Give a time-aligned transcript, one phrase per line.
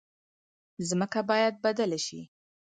[0.87, 2.21] ځمکه باید بدله شي.